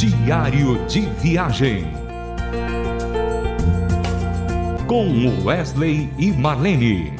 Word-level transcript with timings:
Diário 0.00 0.86
de 0.86 1.02
Viagem. 1.20 1.86
Com 4.86 5.44
Wesley 5.44 6.10
e 6.16 6.32
Marlene. 6.32 7.12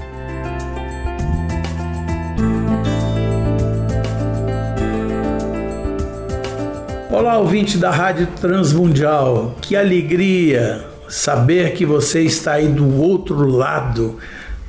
Olá, 7.10 7.36
ouvinte 7.36 7.76
da 7.76 7.90
Rádio 7.90 8.28
Transmundial. 8.40 9.56
Que 9.60 9.76
alegria 9.76 10.82
saber 11.06 11.74
que 11.74 11.84
você 11.84 12.22
está 12.22 12.52
aí 12.52 12.68
do 12.68 12.98
outro 12.98 13.46
lado 13.46 14.18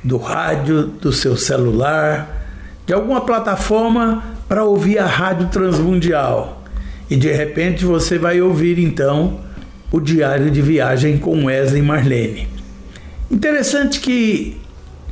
do 0.04 0.18
rádio, 0.18 0.82
do 0.82 1.14
seu 1.14 1.34
celular, 1.34 2.28
de 2.84 2.92
alguma 2.92 3.22
plataforma 3.22 4.22
para 4.46 4.64
ouvir 4.64 4.98
a 4.98 5.06
Rádio 5.06 5.48
Transmundial. 5.48 6.61
E 7.12 7.16
de 7.16 7.30
repente 7.30 7.84
você 7.84 8.16
vai 8.16 8.40
ouvir 8.40 8.78
então 8.78 9.38
o 9.90 10.00
Diário 10.00 10.50
de 10.50 10.62
Viagem 10.62 11.18
com 11.18 11.44
Wesley 11.44 11.82
Marlene. 11.82 12.48
Interessante 13.30 14.00
que 14.00 14.56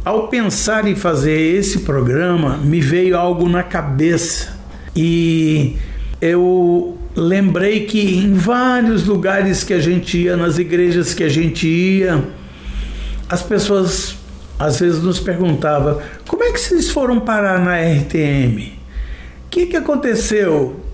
ao 0.02 0.28
pensar 0.28 0.88
em 0.88 0.96
fazer 0.96 1.38
esse 1.38 1.80
programa, 1.80 2.56
me 2.56 2.80
veio 2.80 3.18
algo 3.18 3.46
na 3.50 3.62
cabeça 3.62 4.58
e 4.96 5.76
eu 6.22 6.96
lembrei 7.14 7.84
que 7.84 8.16
em 8.16 8.32
vários 8.32 9.04
lugares 9.04 9.62
que 9.62 9.74
a 9.74 9.78
gente 9.78 10.16
ia, 10.16 10.38
nas 10.38 10.56
igrejas 10.56 11.12
que 11.12 11.22
a 11.22 11.28
gente 11.28 11.68
ia, 11.68 12.24
as 13.28 13.42
pessoas 13.42 14.16
às 14.58 14.80
vezes 14.80 15.02
nos 15.02 15.20
perguntavam: 15.20 16.00
como 16.26 16.44
é 16.44 16.50
que 16.50 16.60
vocês 16.60 16.88
foram 16.88 17.20
parar 17.20 17.62
na 17.62 17.76
RTM? 17.76 18.72
O 19.44 19.50
que, 19.50 19.66
que 19.66 19.76
aconteceu 19.76 20.88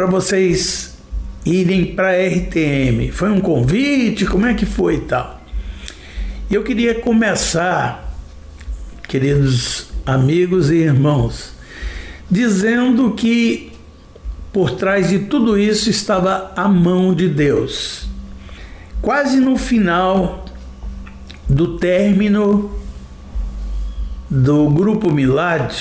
para 0.00 0.06
vocês 0.06 0.96
irem 1.44 1.94
para 1.94 2.08
a 2.08 2.26
RTM? 2.26 3.12
Foi 3.12 3.30
um 3.30 3.38
convite? 3.38 4.24
Como 4.24 4.46
é 4.46 4.54
que 4.54 4.64
foi 4.64 4.94
e 4.94 5.00
tal? 5.00 5.42
Eu 6.50 6.62
queria 6.62 6.94
começar, 6.94 8.16
queridos 9.06 9.88
amigos 10.06 10.70
e 10.70 10.76
irmãos, 10.76 11.52
dizendo 12.30 13.10
que 13.10 13.72
por 14.50 14.70
trás 14.70 15.10
de 15.10 15.18
tudo 15.18 15.58
isso 15.58 15.90
estava 15.90 16.50
a 16.56 16.66
mão 16.66 17.12
de 17.12 17.28
Deus. 17.28 18.08
Quase 19.02 19.38
no 19.38 19.58
final 19.58 20.46
do 21.46 21.76
término 21.76 22.74
do 24.30 24.70
grupo 24.70 25.12
Milad, 25.12 25.74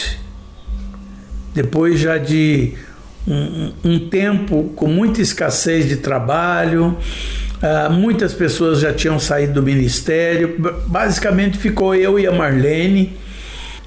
depois 1.54 2.02
já 2.02 2.18
de 2.18 2.74
um, 3.28 3.72
um 3.84 4.10
tempo 4.10 4.72
com 4.76 4.88
muita 4.88 5.22
escassez 5.22 5.88
de 5.88 5.98
trabalho, 5.98 6.98
uh, 7.62 7.92
muitas 7.92 8.34
pessoas 8.34 8.80
já 8.80 8.94
tinham 8.94 9.20
saído 9.20 9.54
do 9.54 9.64
ministério, 9.64 10.56
basicamente 10.88 11.58
ficou 11.58 11.94
eu 11.94 12.20
e 12.20 12.26
a 12.26 12.32
Marlene. 12.32 13.18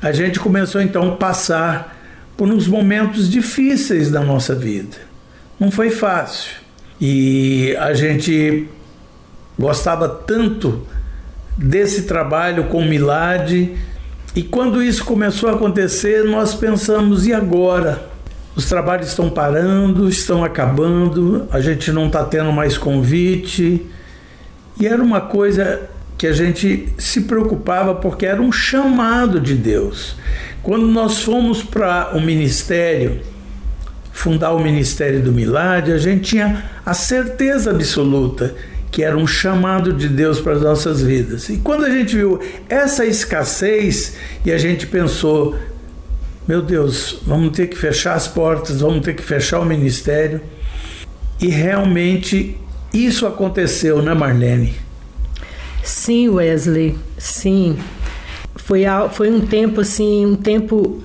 A 0.01 0.13
gente 0.13 0.41
começou 0.41 0.81
então 0.81 1.13
a 1.13 1.17
passar 1.17 1.97
por 2.37 2.49
uns 2.49 2.67
momentos 2.67 3.31
difíceis 3.31 4.11
da 4.11 4.21
nossa 4.21 4.55
vida. 4.55 4.97
Não 5.59 5.71
foi 5.71 5.91
fácil. 5.91 6.51
E 7.01 7.77
a 7.79 7.95
gente 7.95 8.67
gostava 9.59 10.09
tanto 10.09 10.87
desse 11.57 12.03
trabalho 12.03 12.65
com 12.65 12.85
Milad. 12.85 13.71
E 14.35 14.43
quando 14.43 14.83
isso 14.83 15.05
começou 15.05 15.49
a 15.49 15.53
acontecer, 15.53 16.25
nós 16.25 16.55
pensamos: 16.55 17.27
e 17.27 17.33
agora? 17.33 18.12
Os 18.55 18.67
trabalhos 18.67 19.09
estão 19.09 19.31
parando, 19.31 20.09
estão 20.09 20.45
acabando, 20.45 21.47
a 21.51 21.61
gente 21.61 21.91
não 21.91 22.07
está 22.07 22.25
tendo 22.25 22.53
mais 22.53 22.77
convite. 22.77 23.87
E 24.79 24.87
era 24.87 25.03
uma 25.03 25.21
coisa 25.21 25.89
que 26.19 26.27
a 26.27 26.33
gente 26.33 26.89
se 26.99 27.23
preocupava 27.23 27.95
porque 27.95 28.27
era 28.27 28.41
um 28.41 28.53
chamado 28.53 29.41
de 29.41 29.55
Deus. 29.55 30.17
Quando 30.63 30.87
nós 30.87 31.23
fomos 31.23 31.63
para 31.63 32.13
o 32.15 32.21
ministério, 32.21 33.21
fundar 34.13 34.53
o 34.53 34.63
Ministério 34.63 35.23
do 35.23 35.33
Milagre, 35.33 35.93
a 35.93 35.99
gente 35.99 36.23
tinha 36.23 36.71
a 36.85 36.95
certeza 36.95 37.71
absoluta 37.71 38.55
que 38.91 39.03
era 39.03 39.17
um 39.17 39.27
chamado 39.27 39.93
de 39.93 40.07
Deus 40.07 40.39
para 40.39 40.53
as 40.53 40.61
nossas 40.61 41.03
vidas. 41.03 41.49
E 41.49 41.57
quando 41.57 41.87
a 41.87 41.91
gente 41.91 42.15
viu 42.15 42.39
essa 42.69 43.07
escassez 43.07 44.17
e 44.45 44.53
a 44.53 44.59
gente 44.59 44.87
pensou, 44.87 45.57
meu 46.47 46.61
Deus, 46.61 47.19
vamos 47.25 47.57
ter 47.57 47.69
que 47.69 47.77
fechar 47.77 48.15
as 48.15 48.27
portas, 48.27 48.81
vamos 48.81 49.05
ter 49.05 49.15
que 49.15 49.23
fechar 49.23 49.61
o 49.61 49.65
ministério. 49.65 50.41
E 51.41 51.49
realmente 51.49 52.57
isso 52.93 53.27
aconteceu, 53.27 54.03
né, 54.03 54.13
Marlene? 54.13 54.75
Sim, 55.83 56.29
Wesley, 56.29 56.97
sim. 57.19 57.77
Foi, 58.57 58.83
foi 59.13 59.31
um 59.31 59.41
tempo 59.41 59.81
assim, 59.81 60.27
um 60.27 60.37
tempo 60.37 61.03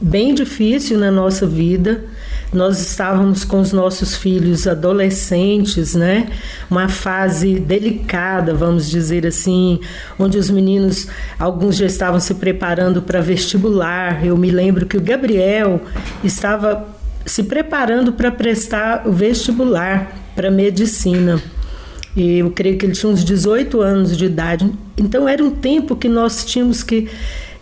bem 0.00 0.34
difícil 0.34 0.98
na 0.98 1.10
nossa 1.10 1.46
vida. 1.46 2.04
Nós 2.52 2.80
estávamos 2.80 3.44
com 3.44 3.60
os 3.60 3.72
nossos 3.72 4.14
filhos 4.14 4.66
adolescentes, 4.66 5.94
né? 5.94 6.28
Uma 6.70 6.86
fase 6.86 7.58
delicada, 7.58 8.52
vamos 8.52 8.90
dizer 8.90 9.26
assim, 9.26 9.80
onde 10.18 10.36
os 10.36 10.50
meninos, 10.50 11.08
alguns 11.38 11.76
já 11.76 11.86
estavam 11.86 12.20
se 12.20 12.34
preparando 12.34 13.00
para 13.00 13.22
vestibular. 13.22 14.24
Eu 14.24 14.36
me 14.36 14.50
lembro 14.50 14.84
que 14.84 14.98
o 14.98 15.00
Gabriel 15.00 15.80
estava 16.22 16.86
se 17.24 17.44
preparando 17.44 18.12
para 18.12 18.30
prestar 18.30 19.06
o 19.06 19.12
vestibular 19.12 20.12
para 20.34 20.50
medicina. 20.50 21.40
E 22.14 22.40
eu 22.40 22.50
creio 22.50 22.76
que 22.76 22.84
ele 22.84 22.92
tinha 22.92 23.10
uns 23.10 23.24
18 23.24 23.80
anos 23.80 24.14
de 24.14 24.26
idade. 24.26 24.70
Então 24.98 25.26
era 25.26 25.42
um 25.42 25.50
tempo 25.50 25.96
que 25.96 26.08
nós 26.08 26.44
tínhamos 26.44 26.82
que 26.82 27.08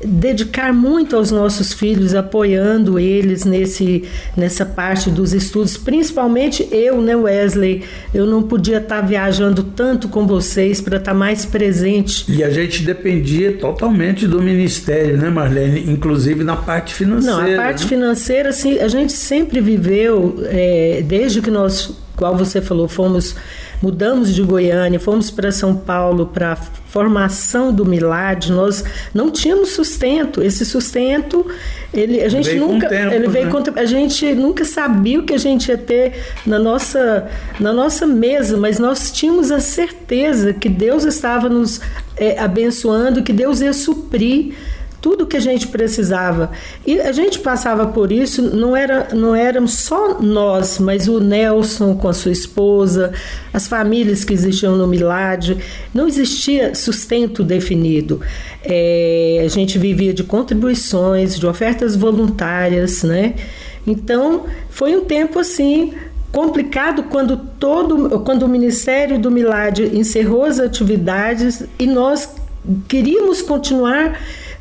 dedicar 0.03 0.73
muito 0.73 1.15
aos 1.15 1.31
nossos 1.31 1.73
filhos, 1.73 2.15
apoiando 2.15 2.99
eles 2.99 3.45
nesse, 3.45 4.05
nessa 4.37 4.65
parte 4.65 5.11
dos 5.11 5.33
estudos, 5.33 5.77
principalmente 5.77 6.67
eu, 6.73 7.03
né, 7.03 7.15
Wesley? 7.15 7.83
Eu 8.15 8.27
não 8.27 8.43
podia 8.43 8.79
estar 8.79 9.03
viajando 9.03 9.63
tanto 9.63 10.09
com 10.09 10.27
vocês 10.27 10.81
para 10.81 10.97
estar 10.97 11.15
mais 11.15 11.45
presente. 11.45 12.25
E 12.29 12.43
a 12.43 12.51
gente 12.51 12.83
dependia 12.83 13.53
totalmente 13.53 14.27
do 14.27 14.41
ministério, 14.41 15.19
né, 15.19 15.29
Marlene? 15.29 15.91
Inclusive 15.91 16.45
na 16.45 16.57
parte 16.57 16.95
financeira. 16.95 17.43
Não, 17.43 17.55
a 17.55 17.57
parte 17.57 17.83
né? 17.83 17.89
financeira, 17.89 18.49
assim, 18.49 18.79
a 18.79 18.89
gente 18.89 19.13
sempre 19.13 19.61
viveu, 19.61 20.43
é, 20.47 21.05
desde 21.07 21.43
que 21.43 21.51
nós, 21.51 21.95
qual 22.17 22.37
você 22.37 22.63
falou, 22.63 22.89
fomos 22.89 23.37
mudamos 23.83 24.35
de 24.35 24.43
Goiânia, 24.43 25.01
fomos 25.01 25.31
para 25.31 25.51
São 25.51 25.75
Paulo 25.75 26.27
para 26.27 26.53
a 26.53 26.57
formação 26.57 27.73
do 27.73 27.85
Milad, 27.85 28.51
nós 28.51 28.85
não 29.15 29.31
tínhamos 29.31 29.71
sustento. 29.71 30.43
Esse 30.43 30.67
sustento, 30.67 31.47
ele, 31.95 32.21
a 32.21 32.29
gente 32.29 32.51
veio 32.51 32.67
nunca, 32.67 32.89
tempo, 32.89 33.15
ele 33.15 33.29
veio 33.29 33.47
né? 33.47 33.53
com, 33.53 33.79
a 33.79 33.85
gente 33.85 34.35
nunca 34.35 34.65
sabia 34.65 35.21
o 35.21 35.23
que 35.23 35.33
a 35.33 35.39
gente 35.39 35.69
ia 35.69 35.79
ter 35.79 36.25
na 36.45 36.59
nossa, 36.59 37.29
na 37.59 37.73
nossa 37.73 38.07
mesa, 38.07 38.57
mas 38.57 38.79
nós 38.79 39.11
tínhamos 39.11 39.51
a 39.51 39.61
certeza 39.61 40.53
que 40.53 40.69
Deus 40.69 41.05
estava 41.05 41.49
nos 41.49 41.81
é, 42.17 42.39
abençoando, 42.39 43.23
que 43.23 43.33
Deus 43.33 43.61
ia 43.61 43.73
suprir 43.73 44.55
tudo 45.01 45.27
que 45.27 45.37
a 45.37 45.41
gente 45.41 45.69
precisava. 45.69 46.51
E 46.87 47.01
a 47.01 47.13
gente 47.13 47.39
passava 47.39 47.87
por 47.87 48.13
isso, 48.13 48.43
não, 48.43 48.77
era, 48.77 49.09
não 49.15 49.35
éramos 49.35 49.73
só 49.79 50.21
nós, 50.21 50.79
mas 50.79 51.09
o 51.09 51.21
Nelson 51.21 51.95
com 51.95 52.09
a 52.09 52.13
sua 52.13 52.33
esposa, 52.33 53.13
as 53.53 53.67
famílias 53.67 54.25
que 54.25 54.33
existiam 54.33 54.77
no 54.77 54.87
Milad, 54.87 55.57
não 55.95 56.07
existia 56.07 56.75
sustento 56.75 57.43
definido. 57.43 58.21
É, 58.63 59.43
a 59.45 59.49
gente 59.49 59.79
vivia 59.79 60.13
de 60.13 60.23
contribuições, 60.23 61.39
de 61.39 61.47
ofertas 61.47 61.97
voluntárias, 61.97 63.03
né? 63.03 63.35
Então, 63.87 64.45
foi 64.69 64.95
um 64.95 65.05
tempo 65.05 65.39
assim 65.39 65.95
complicado 66.31 67.05
quando 67.05 67.37
todo 67.37 68.21
quando 68.21 68.45
o 68.45 68.49
Ministério 68.49 69.19
do 69.19 69.31
Milad 69.33 69.81
encerrou 69.81 70.45
as 70.45 70.61
atividades 70.61 71.65
e 71.77 71.87
nós 71.87 72.29
queríamos 72.87 73.43
continuar 73.43 74.17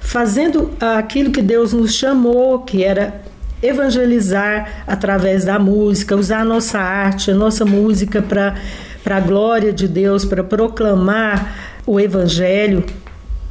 fazendo 0.09 0.71
aquilo 0.79 1.31
que 1.31 1.39
Deus 1.39 1.71
nos 1.71 1.93
chamou, 1.93 2.57
que 2.61 2.83
era 2.83 3.21
evangelizar 3.61 4.83
através 4.87 5.45
da 5.45 5.59
música, 5.59 6.15
usar 6.15 6.39
a 6.39 6.45
nossa 6.45 6.79
arte, 6.79 7.29
a 7.29 7.35
nossa 7.35 7.63
música 7.63 8.19
para 8.19 8.55
a 9.05 9.19
glória 9.19 9.71
de 9.71 9.87
Deus, 9.87 10.25
para 10.25 10.43
proclamar 10.43 11.79
o 11.85 11.99
evangelho 11.99 12.83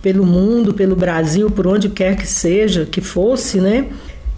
pelo 0.02 0.26
mundo, 0.26 0.74
pelo 0.74 0.96
Brasil, 0.96 1.48
por 1.48 1.64
onde 1.64 1.88
quer 1.88 2.16
que 2.16 2.26
seja, 2.26 2.84
que 2.84 3.00
fosse, 3.00 3.60
né? 3.60 3.86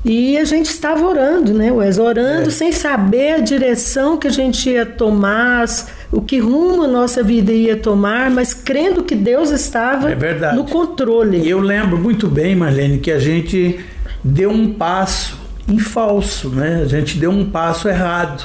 E 0.04 0.38
a 0.38 0.44
gente 0.44 0.66
estava 0.66 1.04
orando, 1.04 1.52
né, 1.52 1.70
Wes? 1.70 1.98
Orando 1.98 2.48
é. 2.48 2.50
sem 2.50 2.72
saber 2.72 3.34
a 3.34 3.38
direção 3.38 4.16
que 4.16 4.28
a 4.28 4.30
gente 4.30 4.70
ia 4.70 4.86
tomar, 4.86 5.66
o 6.10 6.22
que 6.22 6.38
rumo 6.38 6.84
a 6.84 6.88
nossa 6.88 7.22
vida 7.22 7.52
ia 7.52 7.76
tomar, 7.76 8.30
mas 8.30 8.54
crendo 8.54 9.02
que 9.02 9.14
Deus 9.14 9.50
estava 9.50 10.10
é 10.10 10.52
no 10.54 10.64
controle. 10.64 11.46
Eu 11.46 11.60
lembro 11.60 11.98
muito 11.98 12.28
bem, 12.28 12.56
Marlene, 12.56 12.98
que 12.98 13.10
a 13.10 13.18
gente 13.18 13.78
deu 14.24 14.50
um 14.50 14.72
passo 14.72 15.38
em 15.68 15.78
falso, 15.78 16.48
né? 16.48 16.80
A 16.82 16.88
gente 16.88 17.18
deu 17.18 17.30
um 17.30 17.50
passo 17.50 17.86
errado. 17.86 18.44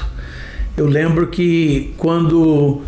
Eu 0.75 0.88
lembro 0.88 1.28
que 1.28 1.94
quando 1.98 2.81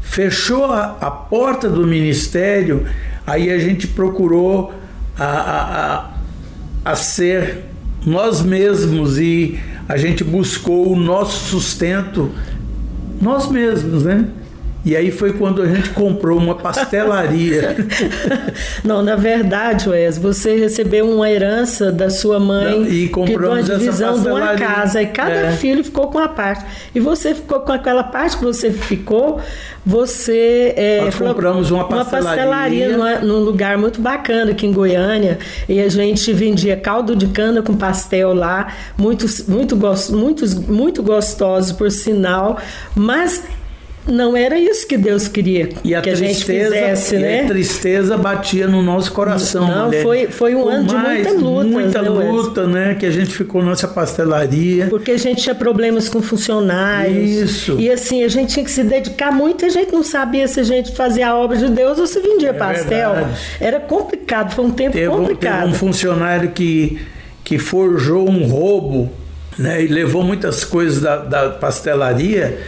fechou 0.00 0.66
a, 0.66 0.96
a 1.00 1.10
porta 1.10 1.68
do 1.68 1.84
ministério, 1.84 2.86
aí 3.26 3.50
a 3.50 3.58
gente 3.58 3.88
procurou 3.88 4.72
a, 5.18 5.24
a, 5.24 5.94
a, 6.84 6.92
a 6.92 6.94
ser 6.94 7.64
nós 8.06 8.40
mesmos 8.40 9.18
e 9.18 9.58
a 9.88 9.96
gente 9.96 10.22
buscou 10.22 10.92
o 10.92 10.96
nosso 10.96 11.50
sustento 11.50 12.30
nós 13.20 13.48
mesmos, 13.50 14.04
né? 14.04 14.28
E 14.86 14.94
aí 14.94 15.10
foi 15.10 15.32
quando 15.32 15.62
a 15.62 15.66
gente 15.66 15.90
comprou 15.90 16.38
uma 16.38 16.54
pastelaria. 16.54 17.74
Não, 18.84 19.02
na 19.02 19.16
verdade, 19.16 19.88
Wes, 19.88 20.16
você 20.16 20.54
recebeu 20.54 21.10
uma 21.10 21.28
herança 21.28 21.90
da 21.90 22.08
sua 22.08 22.38
mãe 22.38 22.84
e 22.84 23.08
compramos 23.08 23.64
de 23.64 23.72
uma 23.72 23.78
divisão 23.80 24.22
de 24.22 24.28
uma 24.28 24.54
casa. 24.54 25.02
E 25.02 25.06
cada 25.08 25.32
é. 25.32 25.52
filho 25.56 25.82
ficou 25.82 26.06
com 26.06 26.18
uma 26.18 26.28
parte. 26.28 26.64
E 26.94 27.00
você 27.00 27.34
ficou 27.34 27.58
com 27.58 27.72
aquela 27.72 28.04
parte 28.04 28.36
que 28.36 28.44
você 28.44 28.70
ficou, 28.70 29.40
você. 29.84 30.72
É, 30.76 31.00
Nós 31.00 31.16
compramos 31.16 31.72
uma 31.72 31.88
pastelaria. 31.88 32.20
Uma 32.20 33.06
pastelaria 33.06 33.18
num 33.22 33.40
lugar 33.40 33.76
muito 33.76 34.00
bacana 34.00 34.52
aqui 34.52 34.68
em 34.68 34.72
Goiânia. 34.72 35.40
E 35.68 35.80
a 35.80 35.88
gente 35.88 36.32
vendia 36.32 36.76
caldo 36.76 37.16
de 37.16 37.26
cana 37.26 37.60
com 37.60 37.74
pastel 37.74 38.32
lá, 38.32 38.72
muito, 38.96 39.26
muito, 39.48 39.76
muito, 40.12 40.62
muito 40.70 41.02
gostoso, 41.02 41.74
por 41.74 41.90
sinal. 41.90 42.58
Mas 42.94 43.42
não 44.06 44.36
era 44.36 44.58
isso 44.58 44.86
que 44.86 44.96
Deus 44.96 45.26
queria 45.26 45.70
e 45.82 45.94
a 45.94 46.00
que 46.00 46.10
tristeza, 46.10 46.24
a 46.24 46.32
gente 46.32 46.44
fizesse, 46.44 47.16
né? 47.16 47.42
a 47.42 47.46
tristeza 47.46 48.16
batia 48.16 48.66
no 48.66 48.82
nosso 48.82 49.12
coração. 49.12 49.66
Não, 49.66 49.92
foi, 50.02 50.26
foi 50.28 50.54
um 50.54 50.62
Por 50.62 50.72
ano 50.72 50.92
mais, 50.92 51.26
de 51.26 51.32
muita 51.34 51.46
luta. 51.46 51.68
Muita 51.68 52.02
né, 52.02 52.08
luta, 52.08 52.66
né? 52.66 52.94
Que 52.94 53.06
a 53.06 53.10
gente 53.10 53.32
ficou 53.32 53.64
nessa 53.64 53.88
pastelaria. 53.88 54.86
Porque 54.86 55.10
a 55.10 55.18
gente 55.18 55.42
tinha 55.42 55.54
problemas 55.54 56.08
com 56.08 56.22
funcionários. 56.22 57.30
Isso. 57.30 57.76
E 57.78 57.90
assim, 57.90 58.22
a 58.22 58.28
gente 58.28 58.52
tinha 58.52 58.64
que 58.64 58.70
se 58.70 58.84
dedicar 58.84 59.32
muito 59.32 59.64
e 59.64 59.66
a 59.66 59.70
gente 59.70 59.92
não 59.92 60.02
sabia 60.02 60.46
se 60.46 60.60
a 60.60 60.64
gente 60.64 60.94
fazia 60.94 61.28
a 61.28 61.36
obra 61.36 61.56
de 61.56 61.68
Deus 61.68 61.98
ou 61.98 62.06
se 62.06 62.20
vendia 62.20 62.50
é 62.50 62.52
pastel. 62.52 63.12
Verdade. 63.12 63.40
Era 63.60 63.80
complicado, 63.80 64.54
foi 64.54 64.64
um 64.64 64.70
tempo 64.70 64.92
teve, 64.92 65.08
complicado. 65.08 65.62
Teve 65.62 65.72
um 65.72 65.74
funcionário 65.74 66.50
que, 66.50 67.00
que 67.42 67.58
forjou 67.58 68.28
um 68.28 68.46
roubo 68.46 69.10
né, 69.58 69.82
e 69.82 69.88
levou 69.88 70.22
muitas 70.22 70.64
coisas 70.64 71.00
da, 71.00 71.16
da 71.16 71.50
pastelaria 71.50 72.58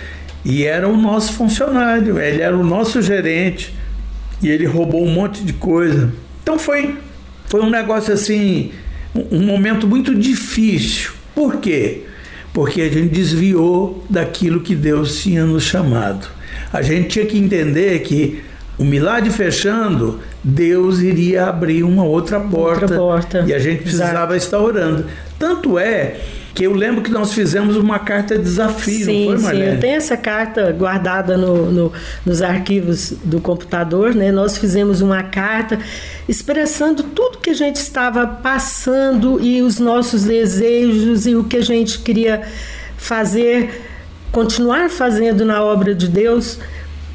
e 0.44 0.64
era 0.64 0.88
o 0.88 0.96
nosso 0.96 1.32
funcionário, 1.32 2.18
ele 2.18 2.42
era 2.42 2.56
o 2.56 2.64
nosso 2.64 3.02
gerente 3.02 3.74
e 4.42 4.48
ele 4.48 4.66
roubou 4.66 5.04
um 5.04 5.10
monte 5.10 5.44
de 5.44 5.52
coisa. 5.52 6.12
Então 6.42 6.58
foi, 6.58 6.96
foi 7.46 7.60
um 7.60 7.70
negócio 7.70 8.12
assim, 8.12 8.70
um 9.14 9.42
momento 9.44 9.86
muito 9.86 10.14
difícil. 10.14 11.12
Por 11.34 11.56
quê? 11.56 12.04
Porque 12.52 12.80
a 12.80 12.88
gente 12.88 13.08
desviou 13.08 14.04
daquilo 14.08 14.60
que 14.60 14.74
Deus 14.74 15.20
tinha 15.20 15.44
nos 15.44 15.64
chamado. 15.64 16.28
A 16.72 16.82
gente 16.82 17.08
tinha 17.08 17.26
que 17.26 17.38
entender 17.38 18.00
que 18.00 18.42
o 18.78 18.84
milagre 18.84 19.30
fechando, 19.30 20.20
Deus 20.42 21.00
iria 21.00 21.46
abrir 21.46 21.82
uma 21.82 22.04
outra 22.04 22.38
porta, 22.38 22.82
outra 22.82 22.96
porta. 22.96 23.44
e 23.46 23.52
a 23.52 23.58
gente 23.58 23.82
precisava 23.82 24.36
Exato. 24.36 24.36
estar 24.36 24.58
orando. 24.60 25.04
Tanto 25.38 25.78
é 25.78 26.16
que 26.58 26.64
eu 26.64 26.74
lembro 26.74 27.02
que 27.02 27.10
nós 27.12 27.32
fizemos 27.34 27.76
uma 27.76 28.00
carta 28.00 28.36
de 28.36 28.42
desafio, 28.42 29.04
sim, 29.04 29.26
não 29.26 29.36
foi, 29.36 29.44
Marlene? 29.44 29.64
Sim, 29.66 29.74
eu 29.76 29.80
tenho 29.80 29.94
essa 29.94 30.16
carta 30.16 30.72
guardada 30.72 31.36
no, 31.38 31.70
no, 31.70 31.92
nos 32.26 32.42
arquivos 32.42 33.12
do 33.22 33.40
computador, 33.40 34.12
né? 34.12 34.32
Nós 34.32 34.58
fizemos 34.58 35.00
uma 35.00 35.22
carta 35.22 35.78
expressando 36.28 37.04
tudo 37.04 37.38
que 37.38 37.50
a 37.50 37.54
gente 37.54 37.76
estava 37.76 38.26
passando 38.26 39.40
e 39.40 39.62
os 39.62 39.78
nossos 39.78 40.24
desejos 40.24 41.28
e 41.28 41.36
o 41.36 41.44
que 41.44 41.58
a 41.58 41.62
gente 41.62 42.00
queria 42.00 42.42
fazer, 42.96 43.84
continuar 44.32 44.90
fazendo 44.90 45.44
na 45.44 45.62
obra 45.62 45.94
de 45.94 46.08
Deus 46.08 46.58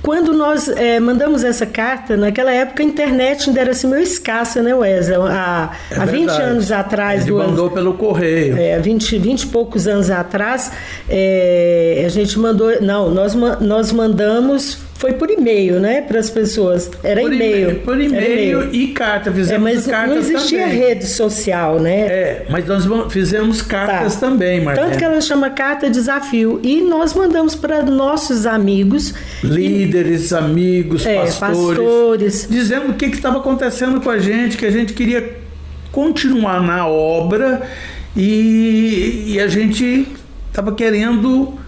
quando 0.04 0.34
nós 0.34 0.68
é, 0.68 1.00
mandamos 1.00 1.46
essa 1.46 1.66
carta, 1.66 2.18
naquela 2.18 2.52
época 2.52 2.84
a 2.84 2.86
internet 2.86 3.48
ainda 3.48 3.62
era 3.62 3.72
assim 3.72 3.88
meio 3.88 4.04
escassa, 4.04 4.62
né, 4.62 4.76
Wesley? 4.76 5.18
Há, 5.18 5.72
é 5.90 5.96
há 5.96 6.06
20 6.06 6.30
anos 6.30 6.72
atrás. 6.74 7.24
Ele 7.24 7.32
mandou 7.32 7.68
ano, 7.68 7.74
pelo 7.74 7.94
correio. 7.94 8.58
É, 8.58 8.78
20, 8.80 9.18
20 9.18 9.44
e 9.44 9.48
poucos 9.48 9.88
anos 9.88 10.12
atrás, 10.12 10.74
é, 11.10 12.04
a 12.06 12.10
gente 12.10 12.38
mandou. 12.38 12.82
Não, 12.82 13.10
nós, 13.10 13.34
nós 13.34 13.94
mandamos 13.94 14.78
foi 15.04 15.12
por 15.12 15.30
e-mail, 15.30 15.82
né, 15.82 16.00
para 16.00 16.18
as 16.18 16.30
pessoas. 16.30 16.90
Era 17.04 17.22
e-mail. 17.22 17.82
Por 17.82 18.00
e-mail 18.00 18.74
e 18.74 18.94
carta. 18.94 19.34
Fizemos 19.34 19.70
é, 19.70 19.74
mas 19.76 19.86
cartas 19.86 20.30
não 20.30 20.38
existia 20.38 20.62
também. 20.62 20.78
rede 20.78 21.06
social, 21.08 21.78
né? 21.78 22.00
É, 22.00 22.46
mas 22.50 22.66
nós 22.66 22.86
fizemos 23.12 23.62
cartas 23.62 24.16
tá. 24.16 24.30
também, 24.30 24.62
Marta. 24.62 24.82
Tanto 24.82 24.98
que 24.98 25.04
ela 25.04 25.20
chama 25.20 25.50
carta 25.50 25.90
desafio. 25.90 26.58
E 26.64 26.80
nós 26.80 27.14
mandamos 27.14 27.54
para 27.54 27.84
nossos 27.84 28.46
amigos. 28.46 29.14
Líderes, 29.44 30.32
e, 30.32 30.36
amigos, 30.36 31.06
é, 31.06 31.16
pastores, 31.18 31.38
pastores. 31.38 32.48
Dizendo 32.50 32.92
o 32.92 32.94
que 32.94 33.08
estava 33.08 33.40
acontecendo 33.40 34.00
com 34.00 34.10
a 34.10 34.20
gente, 34.20 34.56
que 34.56 34.66
a 34.66 34.72
gente 34.72 34.94
queria 34.94 35.36
continuar 35.92 36.64
na 36.64 36.88
obra 36.88 37.62
e, 38.16 39.34
e 39.34 39.40
a 39.42 39.50
gente 39.50 40.08
estava 40.50 40.74
querendo 40.74 41.62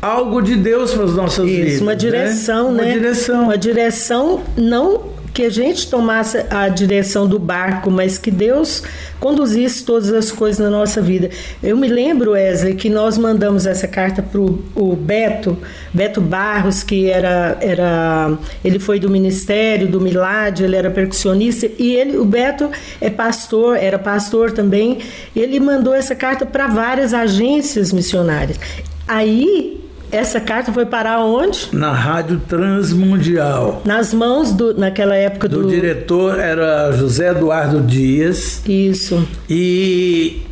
algo 0.00 0.40
de 0.40 0.56
Deus 0.56 0.94
para 0.94 1.04
as 1.04 1.14
nossas 1.14 1.46
Isso, 1.48 1.56
vidas. 1.56 1.80
Uma 1.80 1.96
direção, 1.96 2.72
né? 2.72 2.82
né? 2.82 2.88
Uma 2.88 2.92
direção. 2.92 3.42
Uma 3.44 3.58
direção 3.58 4.42
não 4.56 5.16
que 5.36 5.42
a 5.42 5.50
gente 5.50 5.90
tomasse 5.90 6.46
a 6.48 6.66
direção 6.66 7.26
do 7.26 7.38
barco, 7.38 7.90
mas 7.90 8.16
que 8.16 8.30
Deus 8.30 8.82
conduzisse 9.20 9.84
todas 9.84 10.10
as 10.10 10.32
coisas 10.32 10.58
na 10.58 10.70
nossa 10.70 11.02
vida. 11.02 11.28
Eu 11.62 11.76
me 11.76 11.88
lembro, 11.88 12.30
Wesley, 12.30 12.74
que 12.74 12.88
nós 12.88 13.18
mandamos 13.18 13.66
essa 13.66 13.86
carta 13.86 14.22
para 14.22 14.40
o 14.40 14.96
Beto, 14.98 15.58
Beto 15.92 16.22
Barros, 16.22 16.82
que 16.82 17.10
era, 17.10 17.58
era. 17.60 18.32
Ele 18.64 18.78
foi 18.78 18.98
do 18.98 19.10
Ministério, 19.10 19.86
do 19.86 20.00
Milad, 20.00 20.60
ele 20.60 20.74
era 20.74 20.90
percussionista, 20.90 21.68
e 21.78 21.94
ele, 21.94 22.16
o 22.16 22.24
Beto 22.24 22.70
é 22.98 23.10
pastor, 23.10 23.76
era 23.76 23.98
pastor 23.98 24.52
também. 24.52 25.00
Ele 25.36 25.60
mandou 25.60 25.94
essa 25.94 26.14
carta 26.14 26.46
para 26.46 26.66
várias 26.66 27.12
agências 27.12 27.92
missionárias. 27.92 28.58
Aí 29.06 29.75
essa 30.10 30.40
carta 30.40 30.72
foi 30.72 30.86
parar 30.86 31.20
onde? 31.20 31.68
Na 31.72 31.92
Rádio 31.92 32.40
Transmundial. 32.48 33.82
Nas 33.84 34.14
mãos 34.14 34.52
do, 34.52 34.78
naquela 34.78 35.14
época 35.14 35.48
do. 35.48 35.62
Do 35.62 35.68
diretor 35.68 36.38
era 36.38 36.92
José 36.92 37.30
Eduardo 37.30 37.80
Dias. 37.80 38.62
Isso. 38.66 39.26
E 39.48 40.42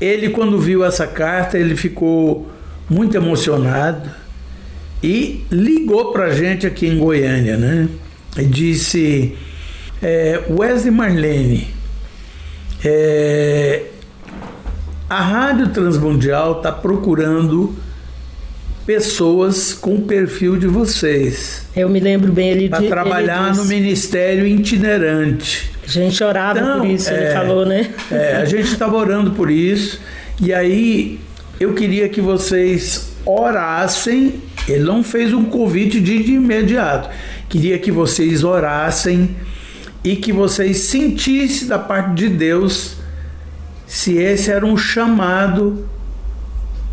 ele, 0.00 0.30
quando 0.30 0.58
viu 0.58 0.84
essa 0.84 1.06
carta, 1.06 1.58
ele 1.58 1.76
ficou 1.76 2.48
muito 2.88 3.16
emocionado 3.16 4.10
e 5.02 5.44
ligou 5.50 6.12
para 6.12 6.30
gente 6.30 6.66
aqui 6.66 6.86
em 6.86 6.98
Goiânia, 6.98 7.56
né? 7.56 7.88
E 8.36 8.44
disse: 8.44 9.36
é, 10.02 10.42
Wesley 10.50 10.90
Marlene, 10.90 11.68
é, 12.84 13.84
a 15.08 15.20
Rádio 15.20 15.68
Transmundial 15.68 16.58
está 16.58 16.70
procurando 16.72 17.74
pessoas 18.88 19.74
com 19.74 19.96
o 19.96 20.00
perfil 20.00 20.56
de 20.56 20.66
vocês. 20.66 21.66
Eu 21.76 21.90
me 21.90 22.00
lembro 22.00 22.32
bem 22.32 22.48
ele 22.48 22.70
Para 22.70 22.80
trabalhar 22.84 23.54
no 23.54 23.66
ministério 23.66 24.46
itinerante. 24.46 25.70
A 25.84 25.90
gente 25.90 26.24
orava 26.24 26.58
então, 26.58 26.80
por 26.80 26.88
isso, 26.88 27.10
é, 27.10 27.24
ele 27.26 27.34
falou, 27.34 27.66
né? 27.66 27.90
É, 28.10 28.36
a 28.36 28.46
gente 28.48 28.72
estava 28.72 28.96
orando 28.96 29.32
por 29.32 29.50
isso. 29.50 30.00
E 30.40 30.54
aí 30.54 31.20
eu 31.60 31.74
queria 31.74 32.08
que 32.08 32.22
vocês 32.22 33.10
orassem. 33.26 34.40
Ele 34.66 34.84
não 34.84 35.02
fez 35.02 35.34
um 35.34 35.44
convite 35.44 36.00
de, 36.00 36.22
de 36.22 36.32
imediato. 36.32 37.10
Queria 37.46 37.78
que 37.78 37.92
vocês 37.92 38.42
orassem 38.42 39.36
e 40.02 40.16
que 40.16 40.32
vocês 40.32 40.78
sentissem 40.78 41.68
da 41.68 41.78
parte 41.78 42.14
de 42.14 42.30
Deus 42.30 42.96
se 43.86 44.16
esse 44.16 44.50
era 44.50 44.64
um 44.64 44.78
chamado 44.78 45.86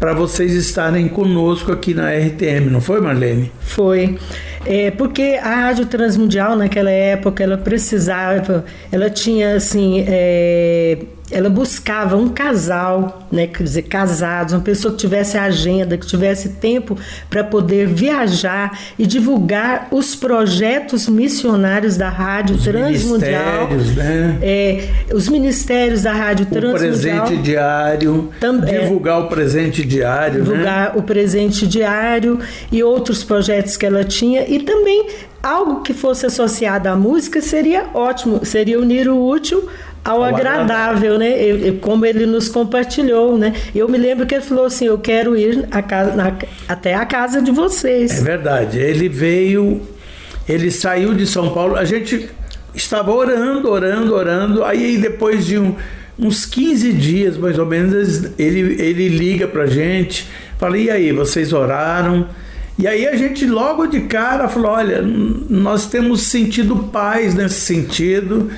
para 0.06 0.14
vocês 0.14 0.54
estarem 0.54 1.08
conosco 1.08 1.72
aqui 1.72 1.96
na 1.96 2.12
RTM, 2.12 2.70
não 2.70 2.80
foi, 2.80 3.02
Marlene? 3.02 3.52
Foi. 3.60 4.20
É, 4.64 4.92
porque 4.92 5.40
a 5.42 5.62
Rádio 5.62 5.88
Transmundial, 5.88 6.56
naquela 6.56 6.92
época, 6.92 7.44
ela 7.44 7.58
precisava, 7.58 8.66
ela 8.92 9.10
tinha 9.10 9.56
assim. 9.56 10.06
É, 10.08 11.00
ela 11.32 11.50
buscava 11.50 12.16
um 12.16 12.30
casal, 12.30 13.28
né, 13.32 13.48
quer 13.48 13.64
dizer, 13.64 13.82
casados, 13.84 14.54
uma 14.54 14.62
pessoa 14.62 14.94
que 14.94 15.00
tivesse 15.00 15.38
agenda, 15.38 15.98
que 15.98 16.06
tivesse 16.06 16.50
tempo 16.50 16.98
para 17.30 17.44
poder 17.44 17.88
viajar 17.88 18.80
e 18.98 19.08
divulgar 19.08 19.88
os 19.92 20.16
projetos 20.16 21.10
missionários 21.10 21.98
da 21.98 22.10
Rádio 22.10 22.56
os 22.56 22.64
Transmundial. 22.64 23.68
Ministérios, 23.68 23.96
né? 23.96 24.38
É, 24.42 24.88
os 25.14 25.28
ministérios 25.28 26.04
da 26.04 26.14
Rádio 26.14 26.46
Transmundial. 26.46 27.26
O 27.26 27.28
presente 27.28 27.42
diário, 27.42 28.30
também, 28.40 28.82
divulgar 28.82 29.22
o 29.22 29.28
presente 29.28 29.84
diário. 29.84 30.44
Divulgar 30.44 30.94
né? 30.94 31.00
o 31.00 31.02
presente 31.02 31.66
diário 31.66 32.40
e 32.72 32.84
outros 32.84 33.24
projetos 33.24 33.76
que 33.78 33.86
ela 33.86 34.04
tinha 34.04 34.48
e 34.48 34.60
também 34.60 35.08
algo 35.42 35.82
que 35.82 35.94
fosse 35.94 36.26
associado 36.26 36.88
à 36.88 36.96
música 36.96 37.42
seria 37.42 37.88
ótimo, 37.94 38.44
seria 38.46 38.80
unir 38.80 39.08
o 39.08 39.28
útil 39.28 39.68
ao, 40.06 40.18
ao 40.18 40.24
agradável, 40.24 40.62
agradável, 40.62 41.18
né? 41.18 41.44
Eu, 41.44 41.78
como 41.80 42.06
ele 42.06 42.28
nos 42.28 42.48
compartilhou, 42.48 43.40
né? 43.40 43.54
Eu 43.74 43.90
me 43.90 43.98
lembro 43.98 44.28
que 44.28 44.36
ele 44.36 44.44
falou 44.44 44.66
assim: 44.66 44.86
eu 44.86 45.00
quero 45.00 45.36
ir 45.36 45.68
a 45.72 45.82
casa, 45.82 46.16
na, 46.16 46.32
até 46.68 46.94
a 46.94 47.06
casa 47.08 47.42
de 47.42 47.52
vocês. 47.52 48.20
É 48.20 48.24
verdade. 48.24 48.78
Ele 48.78 49.10
veio, 49.10 49.82
ele 50.48 50.70
saiu 50.70 51.16
de 51.16 51.26
São 51.26 51.50
Paulo. 51.50 51.76
A 51.76 51.84
gente 51.84 52.30
estava 52.76 53.12
orando, 53.12 53.68
orando, 53.68 54.14
orando. 54.14 54.64
Aí 54.64 55.00
depois 55.00 55.44
de 55.44 55.58
um, 55.58 55.76
uns 56.20 56.46
15 56.46 56.94
dias, 56.94 57.36
mais 57.36 57.58
ou 57.58 57.66
menos, 57.66 58.26
ele, 58.38 58.80
ele 58.80 59.10
liga 59.10 59.48
pra 59.48 59.66
gente, 59.66 60.30
fala: 60.60 60.78
e 60.78 60.92
aí, 60.92 61.12
vocês 61.12 61.52
oraram? 61.52 62.28
E 62.78 62.88
aí 62.88 63.08
a 63.08 63.16
gente 63.16 63.46
logo 63.48 63.88
de 63.88 64.02
cara 64.02 64.48
falou: 64.48 64.72
olha, 64.72 65.02
nós 65.02 65.88
temos 65.88 66.22
sentido 66.24 66.76
paz 66.92 67.34
nesse 67.34 67.62
sentido, 67.62 68.52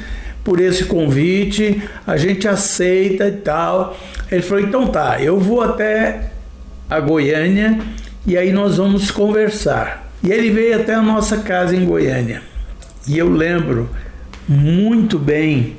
por 0.47 0.61
esse 0.61 0.85
convite, 0.85 1.83
a 2.07 2.15
gente 2.15 2.47
aceita 2.47 3.27
e 3.27 3.33
tal. 3.33 3.97
Ele 4.31 4.41
falou: 4.41 4.63
então 4.63 4.87
tá, 4.87 5.21
eu 5.21 5.37
vou 5.37 5.61
até 5.61 6.31
a 6.89 7.01
Goiânia 7.01 7.77
e 8.25 8.37
aí 8.37 8.53
nós 8.53 8.77
vamos 8.77 9.11
conversar. 9.11 10.09
E 10.23 10.31
ele 10.31 10.49
veio 10.49 10.79
até 10.79 10.93
a 10.93 11.01
nossa 11.01 11.39
casa 11.39 11.75
em 11.75 11.83
Goiânia. 11.83 12.41
E 13.05 13.17
eu 13.17 13.29
lembro 13.29 13.89
muito 14.47 15.19
bem 15.19 15.75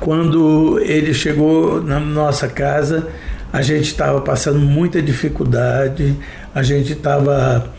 quando 0.00 0.78
ele 0.80 1.14
chegou 1.14 1.82
na 1.82 1.98
nossa 1.98 2.48
casa, 2.48 3.08
a 3.50 3.62
gente 3.62 3.86
estava 3.86 4.20
passando 4.20 4.58
muita 4.58 5.00
dificuldade, 5.00 6.14
a 6.54 6.62
gente 6.62 6.92
estava 6.92 7.72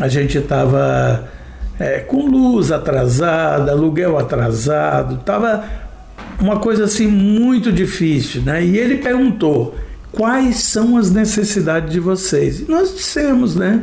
a 0.00 0.08
gente 0.08 0.38
estava 0.38 1.28
é, 1.78 2.00
com 2.00 2.26
luz 2.26 2.72
atrasada, 2.72 3.72
aluguel 3.72 4.18
atrasado, 4.18 5.16
estava 5.16 5.64
uma 6.40 6.58
coisa 6.58 6.84
assim 6.84 7.06
muito 7.06 7.72
difícil, 7.72 8.42
né? 8.42 8.64
E 8.64 8.76
ele 8.76 8.98
perguntou 8.98 9.76
quais 10.12 10.56
são 10.64 10.96
as 10.96 11.10
necessidades 11.10 11.92
de 11.92 12.00
vocês. 12.00 12.60
E 12.60 12.70
nós 12.70 12.94
dissemos, 12.94 13.54
né? 13.54 13.82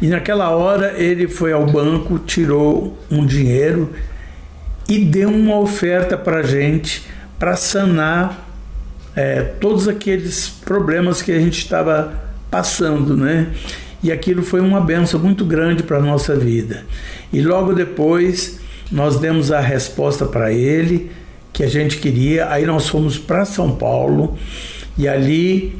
E 0.00 0.06
naquela 0.06 0.50
hora 0.50 0.94
ele 0.96 1.26
foi 1.26 1.52
ao 1.52 1.66
banco, 1.66 2.18
tirou 2.18 2.96
um 3.10 3.26
dinheiro 3.26 3.90
e 4.88 5.04
deu 5.04 5.28
uma 5.28 5.58
oferta 5.58 6.16
para 6.16 6.42
gente 6.42 7.04
para 7.38 7.56
sanar 7.56 8.46
é, 9.14 9.42
todos 9.42 9.88
aqueles 9.88 10.48
problemas 10.48 11.20
que 11.20 11.32
a 11.32 11.38
gente 11.38 11.58
estava 11.58 12.14
passando, 12.50 13.16
né? 13.16 13.48
E 14.02 14.12
aquilo 14.12 14.42
foi 14.42 14.60
uma 14.60 14.80
benção 14.80 15.18
muito 15.18 15.44
grande 15.44 15.82
para 15.82 15.98
a 15.98 16.02
nossa 16.02 16.36
vida. 16.36 16.84
E 17.32 17.40
logo 17.40 17.72
depois 17.72 18.60
nós 18.90 19.18
demos 19.18 19.50
a 19.50 19.60
resposta 19.60 20.24
para 20.24 20.52
ele 20.52 21.10
que 21.52 21.62
a 21.64 21.68
gente 21.68 21.98
queria. 21.98 22.50
Aí 22.50 22.64
nós 22.64 22.88
fomos 22.88 23.18
para 23.18 23.44
São 23.44 23.74
Paulo 23.74 24.38
e 24.96 25.08
ali 25.08 25.76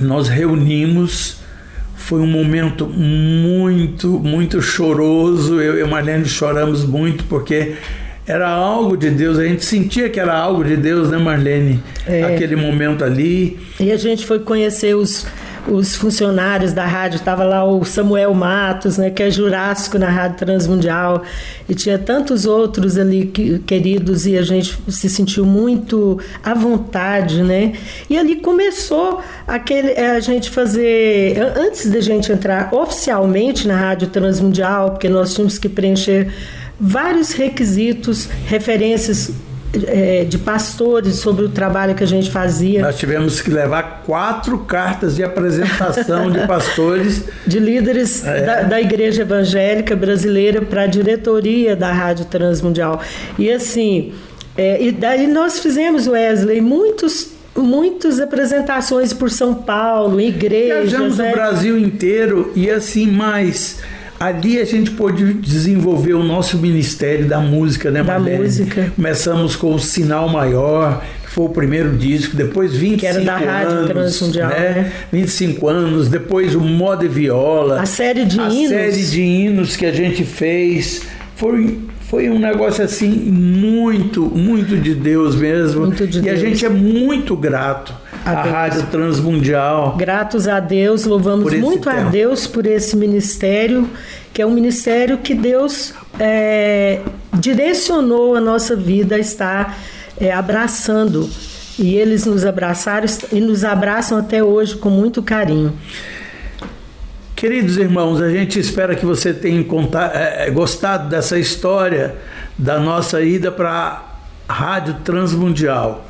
nós 0.00 0.28
reunimos. 0.28 1.38
Foi 1.96 2.20
um 2.20 2.26
momento 2.26 2.86
muito, 2.86 4.08
muito 4.18 4.60
choroso. 4.60 5.60
Eu 5.60 5.78
e 5.78 5.82
a 5.82 5.86
Marlene 5.86 6.24
choramos 6.24 6.84
muito 6.84 7.24
porque 7.24 7.76
era 8.26 8.48
algo 8.48 8.96
de 8.96 9.10
Deus, 9.10 9.38
a 9.38 9.44
gente 9.44 9.64
sentia 9.64 10.08
que 10.08 10.20
era 10.20 10.36
algo 10.36 10.62
de 10.62 10.76
Deus, 10.76 11.10
né, 11.10 11.18
Marlene? 11.18 11.82
É. 12.06 12.22
Aquele 12.22 12.54
momento 12.54 13.04
ali. 13.04 13.58
E 13.78 13.90
a 13.90 13.96
gente 13.96 14.24
foi 14.24 14.38
conhecer 14.38 14.94
os, 14.94 15.26
os 15.68 15.94
funcionários 15.94 16.72
da 16.72 16.84
rádio, 16.84 17.16
estava 17.16 17.44
lá 17.44 17.64
o 17.64 17.84
Samuel 17.84 18.32
Matos, 18.34 18.98
né, 18.98 19.10
que 19.10 19.22
é 19.22 19.30
jurássico 19.30 19.98
na 19.98 20.08
Rádio 20.08 20.38
Transmundial, 20.38 21.22
e 21.68 21.74
tinha 21.74 21.98
tantos 21.98 22.46
outros 22.46 22.96
ali 22.98 23.26
que, 23.26 23.58
queridos, 23.60 24.26
e 24.26 24.36
a 24.36 24.42
gente 24.42 24.76
se 24.88 25.08
sentiu 25.08 25.44
muito 25.44 26.18
à 26.42 26.54
vontade, 26.54 27.42
né? 27.42 27.72
E 28.08 28.18
ali 28.18 28.36
começou 28.36 29.20
aquele, 29.46 29.90
é, 29.92 30.12
a 30.12 30.20
gente 30.20 30.50
fazer, 30.50 31.38
antes 31.56 31.90
da 31.90 32.00
gente 32.00 32.32
entrar 32.32 32.72
oficialmente 32.74 33.66
na 33.68 33.76
Rádio 33.76 34.08
Transmundial, 34.08 34.92
porque 34.92 35.08
nós 35.08 35.34
tínhamos 35.34 35.58
que 35.58 35.68
preencher 35.68 36.32
vários 36.80 37.32
requisitos, 37.32 38.28
referências 38.46 39.32
é, 39.86 40.24
de 40.24 40.38
pastores 40.38 41.16
sobre 41.16 41.44
o 41.44 41.48
trabalho 41.48 41.94
que 41.94 42.02
a 42.02 42.06
gente 42.06 42.30
fazia. 42.30 42.82
Nós 42.82 42.98
tivemos 42.98 43.40
que 43.40 43.50
levar 43.50 44.02
quatro 44.04 44.58
cartas 44.58 45.16
de 45.16 45.22
apresentação 45.22 46.30
de 46.30 46.46
pastores. 46.46 47.24
De 47.46 47.58
líderes 47.58 48.24
é. 48.24 48.42
da, 48.42 48.62
da, 48.62 48.80
Igreja 48.80 49.22
Evangélica 49.22 49.96
Brasileira 49.96 50.62
para 50.62 50.82
a 50.82 50.86
diretoria 50.86 51.74
da 51.74 51.92
Rádio 51.92 52.24
Transmundial. 52.26 53.00
E 53.38 53.50
assim, 53.50 54.12
é, 54.56 54.82
e 54.82 54.92
daí 54.92 55.26
nós 55.26 55.58
fizemos, 55.58 56.06
Wesley, 56.06 56.60
muitos 56.60 57.32
muitas 57.56 58.20
apresentações 58.20 59.12
por 59.12 59.30
São 59.30 59.54
Paulo, 59.54 60.20
igrejas. 60.20 60.90
Viajamos 60.90 61.18
né? 61.18 61.30
o 61.30 61.32
Brasil 61.32 61.78
inteiro 61.78 62.52
e 62.54 62.70
assim 62.70 63.06
mais 63.06 63.78
Ali 64.20 64.60
a 64.60 64.66
gente 64.66 64.90
pôde 64.90 65.32
desenvolver 65.32 66.12
o 66.12 66.22
nosso 66.22 66.58
ministério 66.58 67.24
da 67.24 67.40
música, 67.40 67.90
né, 67.90 68.02
Da 68.02 68.18
música. 68.18 68.92
Começamos 68.94 69.56
com 69.56 69.74
o 69.74 69.80
Sinal 69.80 70.28
Maior, 70.28 71.02
que 71.24 71.30
foi 71.30 71.46
o 71.46 71.48
primeiro 71.48 71.96
disco, 71.96 72.36
depois 72.36 72.76
25 72.76 73.00
que 73.00 73.06
era 73.06 73.20
da 73.22 73.38
Rádio 73.38 73.70
anos, 73.70 73.88
Transmundial, 73.88 74.50
né? 74.50 74.58
né? 74.58 74.92
25 75.10 75.68
anos, 75.68 76.08
depois 76.10 76.54
o 76.54 76.60
Moda 76.60 77.06
e 77.06 77.08
Viola. 77.08 77.80
A 77.80 77.86
série 77.86 78.26
de 78.26 78.38
a 78.38 78.50
hinos. 78.50 78.72
A 78.72 78.90
série 78.90 79.06
de 79.06 79.22
hinos 79.22 79.74
que 79.74 79.86
a 79.86 79.92
gente 79.92 80.22
fez. 80.22 81.00
Foi 81.34 81.78
foi 82.10 82.28
um 82.28 82.40
negócio 82.40 82.84
assim 82.84 83.08
muito, 83.08 84.22
muito 84.22 84.76
de 84.76 84.94
Deus 84.96 85.36
mesmo. 85.36 85.86
Muito 85.86 86.06
de 86.06 86.18
e 86.18 86.22
Deus. 86.22 86.38
a 86.38 86.44
gente 86.44 86.66
é 86.66 86.68
muito 86.68 87.34
grato 87.36 87.94
a, 88.24 88.30
a 88.30 88.42
Rádio 88.42 88.86
Transmundial. 88.86 89.96
Gratos 89.96 90.48
a 90.48 90.60
Deus, 90.60 91.04
louvamos 91.04 91.52
muito 91.54 91.88
tempo. 91.88 91.90
a 91.90 92.10
Deus 92.10 92.46
por 92.46 92.66
esse 92.66 92.96
ministério, 92.96 93.88
que 94.32 94.42
é 94.42 94.46
um 94.46 94.50
ministério 94.50 95.18
que 95.18 95.34
Deus 95.34 95.94
é, 96.18 97.00
direcionou 97.34 98.36
a 98.36 98.40
nossa 98.40 98.76
vida 98.76 99.16
a 99.16 99.18
estar 99.18 99.78
é, 100.20 100.32
abraçando. 100.32 101.28
E 101.78 101.96
eles 101.96 102.26
nos 102.26 102.44
abraçaram 102.44 103.06
e 103.32 103.40
nos 103.40 103.64
abraçam 103.64 104.18
até 104.18 104.44
hoje 104.44 104.76
com 104.76 104.90
muito 104.90 105.22
carinho. 105.22 105.72
Queridos 107.34 107.78
irmãos, 107.78 108.20
a 108.20 108.28
gente 108.28 108.58
espera 108.58 108.94
que 108.94 109.06
você 109.06 109.32
tenha 109.32 109.64
é, 110.12 110.46
é, 110.46 110.50
gostado 110.50 111.08
dessa 111.08 111.38
história 111.38 112.16
da 112.58 112.78
nossa 112.78 113.22
ida 113.22 113.50
para 113.50 114.04
a 114.46 114.52
Rádio 114.52 114.96
Transmundial. 115.02 116.09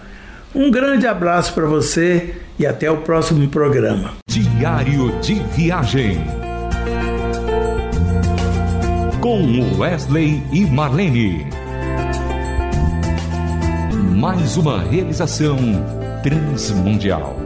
Um 0.55 0.69
grande 0.69 1.07
abraço 1.07 1.55
para 1.55 1.65
você 1.65 2.35
e 2.59 2.67
até 2.67 2.91
o 2.91 2.99
próximo 2.99 3.47
programa. 3.49 4.15
Diário 4.29 5.21
de 5.21 5.35
Viagem. 5.35 6.19
Com 9.21 9.79
Wesley 9.79 10.43
e 10.53 10.67
Marlene. 10.67 11.47
Mais 14.17 14.57
uma 14.57 14.83
realização 14.83 15.57
transmundial. 16.25 17.37